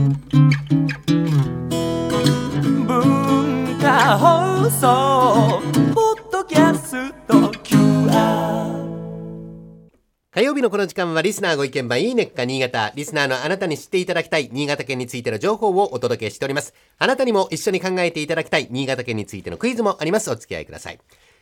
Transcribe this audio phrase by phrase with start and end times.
[0.00, 0.16] 文
[3.78, 5.60] 化放送
[5.94, 8.80] ポッドキャスト QR
[10.30, 12.92] 火曜日のこの時間はリスナーご意見番いいねっか新潟。
[12.94, 16.72] リスナーのあなたに知っていただきたい新潟県についての情報をお届けしております。
[16.98, 20.30] あなたにも一緒に考えていただきたい新潟県についてのクイズもあります。
[20.30, 20.98] お付き合いください。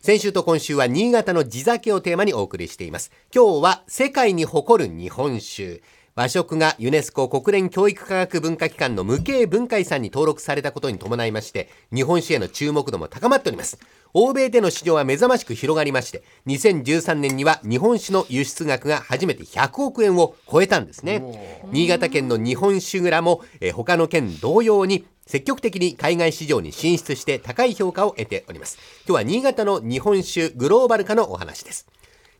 [0.00, 3.12] 先週と今週は新潟の地酒をテーマにお送りしています。
[3.32, 5.82] 今日は世界に誇る日本酒。
[6.16, 13.78] 和食がユネスコ国連教育科学文化機関の無形文化遺産に登録されたことに伴いまして、日本酒への注目度も高まっております。
[14.12, 21.62] 欧米での市場は目覚ましく広がりまして、2013年には日本酒の輸出額が初めて100億円を超えたんですね。
[21.70, 28.78] 新潟県の日本酒蔵も、えー他の県同様に積極的に海外市場に進出して高い評価を得ております。
[29.06, 31.86] 今日は新潟の日本酒グローバル化のお話です。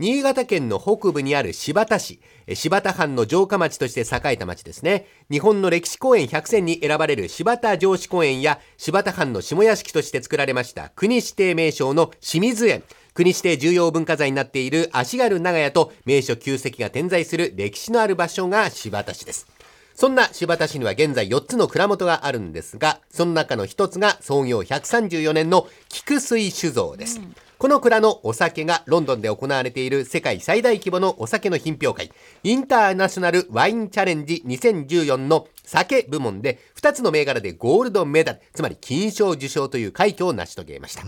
[0.00, 2.18] 新潟県の北部にある柴田市、
[2.52, 5.06] 柴田藩の城下町として栄えた町ですね。
[5.30, 12.82] 日本の歴史公園100選に選ばれる柴田城址公園や柴田藩の下屋敷として作られました国指定名称の清水園。
[13.14, 19.46] 国指定重要文化財になっている足軽長屋と名所旧跡が点在する歴史のある場所が柴田市です。
[19.94, 27.20] そんな新発田市には現在4つの蔵元があるんですが、その中の一つが創業134年の菊水酒造です。
[27.58, 32.10] この蔵のお酒がロンドンで行われている世界最大規模のお酒の品評会、
[32.42, 41.04] インターナショナルワインチャレンジ2014の酒部門で2つの銘柄でゴールドメダル、つまり金賞受賞という快挙を成し遂げました。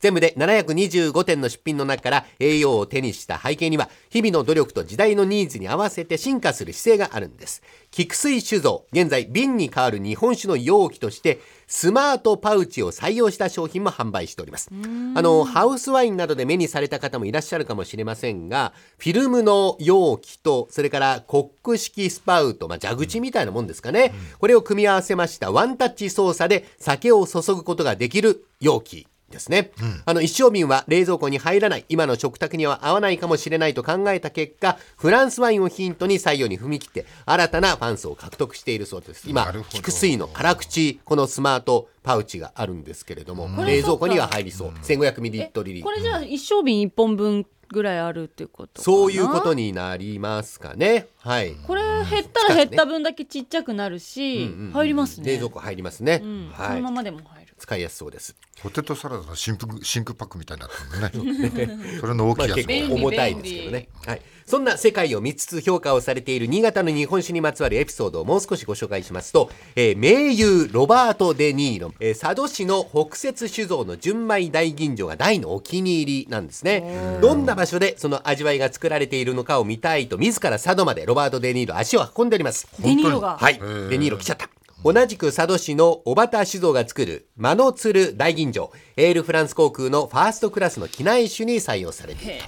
[0.00, 7.62] 全部で725点の出品の中から栄養を手にした背景には日々の努力と時代のニーズに合わせて進化する姿勢があるんです。
[7.90, 14.70] 菊水酒造現在瓶に代わる日本酒の容器としてスマートパウチを採用した商品も販売しております。
[15.14, 29.72] あのハウスワインなどで目にされた方もいらっしゃるかもしれませんがフィルムの容器とそれからコック式スパウト、まあ、蛇口みたいなもんですかね、これを組み合わせましたワンタッチ操作で酒を注ぐことができる容器ですね、
[30.04, 31.84] あの一升瓶は冷蔵庫に入らない。
[31.88, 39.28] 今の食卓には合わないかもしれないと考えた結果フランスワインをヒントに採用に踏み切って新たなファン層を獲得しているそうです。
[39.28, 48.84] 今菊水の辛口このスマートパウチがあるんですけれども、れ冷蔵庫には入りそう、1500ミリリットルこれじゃあ一升瓶一本分ぐらいあるっていうことかな？
[48.84, 51.08] そういうことになりますかね。
[51.18, 51.56] はい。
[51.66, 55.32] これ減ったら減った分だけちっちゃくなるし、入りますね。
[55.32, 56.52] 冷蔵庫入りますね、うん。
[56.56, 56.76] そはい。
[56.76, 60.62] のままでも入る使いやすそうですポテトサラダの真空真空パックみたいに
[61.00, 63.88] なってるのね それの大まあ、きいやつ結も構重たいですけどね。
[64.04, 64.22] はい。
[64.46, 77.18] そんな世界を3つ評価をされている新潟の日本酒にまつわるエピソードをもう少しご紹介しますと、えー名優ロバート・デ・ニーロ、えー佐渡市の北雪酒造の純米大吟醸が大のお気に入りなんですね。
[77.20, 82.68] どんな場所でその味わいが作られているのかを見たいと、自ら佐渡までロバート・デ・ニーロ足を運んでおります。
[82.78, 83.58] デニーロが、はい。
[83.90, 84.55] デニーロ来ちゃった。
[84.86, 92.46] 同じく佐渡市の小畑酒造が作るマノツル大吟醸、エールフランス航空のファーストクラスの機内酒に採用されていると。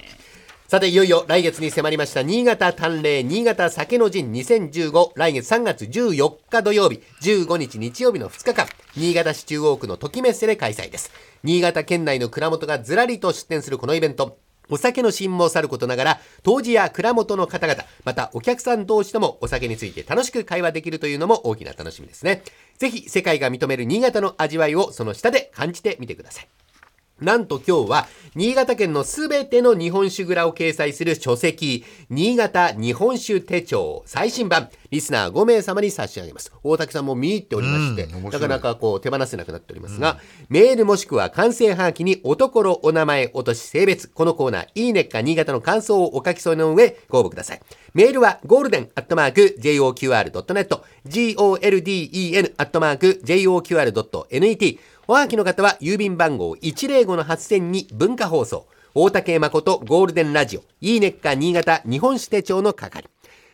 [0.69, 11.11] さて、いよいよ来月に迫りました新潟淡麗新潟酒の陣2015来月3月14日土曜日、15日日曜日の2日間、新潟市中央区のときメッセで開催です。
[11.43, 14.37] 新潟県内の蔵元がずらりと出店するこのイベント。
[14.69, 22.43] お酒の新もさることながら、当時や蔵元の方々、またお客さん同士ともお酒について楽しく会話できるというのも大きな楽しみですね。
[22.77, 26.47] ぜひ世界が認める新潟の味わいをその下で感じてみてください。
[27.21, 36.51] なんと今日は、新潟県のすべての日本酒蔵を掲載する書籍、新潟日本酒手帳最新版、リスナー5名様に差し上げます。
[36.63, 47.61] 大竹さんも見入っておりまして、なかなかこう手放せなくなっておりますが、メールもしくは完成はがきにおところ、お名前、お年、性別、このコーナー、いいねっか新潟の感想をお書き添えの上、ご応募ください。
[47.93, 54.79] メールは、ゴールデンアットマーク、JOQR.net、GOLDEN アットマーク、JOQR.net、
[55.09, 63.09] おはがきの方は郵便番号105-8000に文化放送、大竹誠ゴールデンラジオ、いいねっか新潟日本酒手帳の係。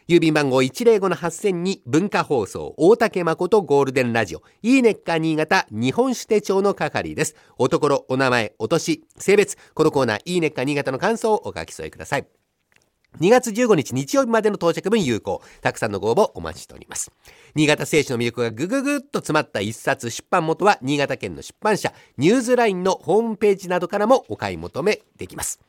[0.10, 7.38] 郵便番号105-8000に文化放送、大竹誠ゴールデンラジオ、いいねっか新潟日本酒手帳の係です。
[7.58, 12.28] おところ、お名前、お年、性別、このコーナー、いいねっか新潟の感想をお書き添えください。
[13.20, 15.42] 2月15日日曜日までの到着分有効。
[15.62, 17.12] たくさんのご応募お待ちしております。
[17.56, 25.60] 新潟聖書の魅力がぐぐぐっと詰まった一冊出版元は新潟県の出版社ニューズラインのホームページなどからもお買い求めできます。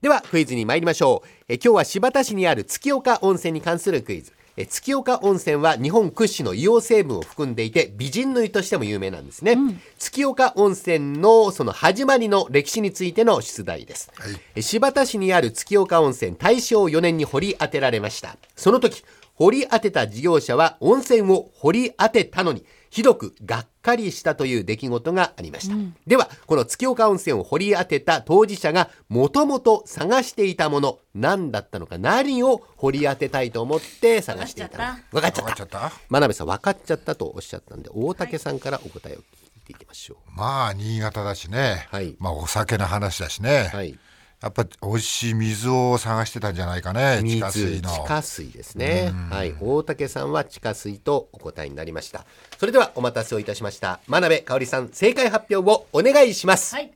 [0.00, 1.28] ではクイズに参りましょう。
[1.48, 4.32] え今日は新発田市にある月岡温泉に関するクイズ。
[4.60, 9.56] え月岡温泉は日本屈指の硫黄成分を含んでいて美人の湯としても有名なんですね、
[9.98, 14.10] 月岡温泉のその始まりの歴史についての出題です、
[14.56, 18.36] え新発田市にある月岡温泉大正4年に掘り当てられました。
[18.56, 25.76] その時掘り当てた事業者は温泉を掘り当てたのにひどくがっかりしたという出来事がありました、
[26.06, 34.76] ではこの月岡温泉を掘り当てた当事者がもともと探していたもの何だったのか何を掘り当てたいと思って探していたの。
[34.94, 35.44] か分かっちゃった。
[35.44, 35.92] 分かっちゃった？
[36.08, 39.24] 真鍋さん分かっちゃったとおっしゃったんで大竹さんからお答えを聞い
[39.64, 42.16] ていきましょまあ新潟だしね、はい。
[42.18, 43.98] まあお酒の話だしね、うはい
[44.40, 49.12] やっぱ美味しい水を探してたんじゃないかね地下水水の地下水ですね。
[49.30, 49.54] はい。
[49.60, 52.24] 大竹さんは地下水とお答えになりました。
[52.56, 53.98] それではお待たせをいたしました。
[54.06, 56.92] 真鍋かおりさん正解発表をお願いします、はい。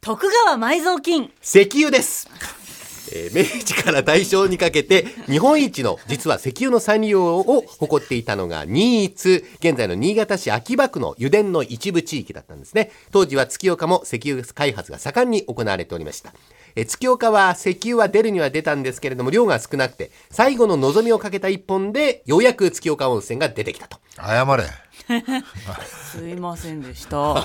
[0.00, 1.32] 徳川埋蔵金。
[1.42, 2.28] 石油です。
[3.12, 12.90] えー明治から大正にかけて日本一の実は石油の産業を誇っていたのが新津現在の新潟市秋葉区の油田の一部地域だったんですね。
[13.10, 16.32] 当時は月岡も石油開発が盛んに行われておりました
[16.76, 23.98] えー月岡は石油は出るには出たんですけれども量が少なくて最後の望みをかけた一本でようやく月岡温泉が出てきたと。
[24.16, 24.64] 謝れ。
[25.84, 27.16] すいませんでした。
[27.16, 27.42] 怒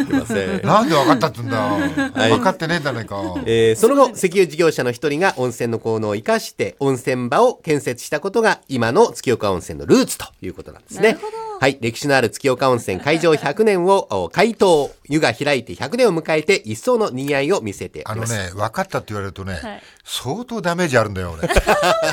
[0.00, 0.66] ってません。
[0.66, 1.86] なんで分かったってんだ、
[2.26, 2.30] い。
[2.30, 11.18] 分かってねえんだねえか、えーその後、石油事業者の一人が温泉の効能を生かして温泉場を建設したことが今の月岡温泉のルーツということなんですね。
[11.60, 11.78] はい。
[11.80, 14.54] 歴史のある月岡温泉開場100年をお開
[15.08, 18.34] 湯、湯が開いて100年を迎えて一層の賑わいを見せております。
[18.34, 19.82] あのね分かったって言われるとね、はい。
[20.04, 21.48] 相当ダメージあるんだよ俺。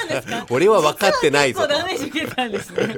[0.49, 1.67] 俺は分かってないぞ。
[1.67, 2.97] ダメージ受けたんですね、